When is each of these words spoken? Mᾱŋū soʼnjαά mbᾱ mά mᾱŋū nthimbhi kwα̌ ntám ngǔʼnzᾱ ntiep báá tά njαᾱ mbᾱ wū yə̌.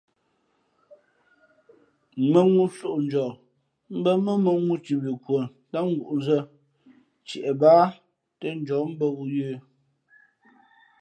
Mᾱŋū 2.31 2.65
soʼnjαά 2.77 3.29
mbᾱ 3.97 4.11
mά 4.25 4.33
mᾱŋū 4.43 4.61
nthimbhi 4.77 5.11
kwα̌ 5.23 5.43
ntám 5.67 5.87
ngǔʼnzᾱ 5.95 6.37
ntiep 7.23 7.55
báá 7.61 7.85
tά 8.39 8.47
njαᾱ 8.61 8.79
mbᾱ 8.93 9.05
wū 9.15 9.23
yə̌. 9.35 9.55